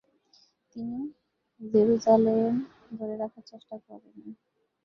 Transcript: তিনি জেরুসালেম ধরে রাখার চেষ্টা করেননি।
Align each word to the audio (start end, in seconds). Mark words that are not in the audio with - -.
তিনি 0.71 0.99
জেরুসালেম 1.61 2.53
ধরে 2.97 3.15
রাখার 3.17 3.43
চেষ্টা 3.51 3.75
করেননি। 3.79 4.31